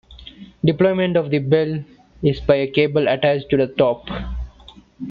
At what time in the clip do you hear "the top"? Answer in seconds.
3.57-4.07